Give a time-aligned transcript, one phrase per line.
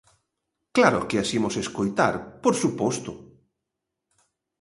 [0.75, 2.13] ¡Claro que as imos escoitar,
[2.43, 3.11] por suposto!